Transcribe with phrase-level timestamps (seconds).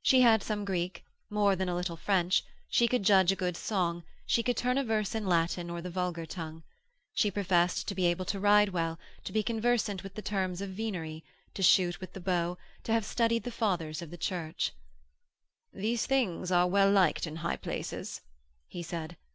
[0.00, 4.02] She had some Greek, more than a little French, she could judge a good song,
[4.24, 6.62] she could turn a verse in Latin or the vulgar tongue.
[7.12, 10.70] She professed to be able to ride well, to be conversant with the terms of
[10.70, 14.72] venery, to shoot with the bow, and to have studied the Fathers of the Church.
[15.74, 18.22] 'These things are well liked in high places,'
[18.66, 19.18] he said.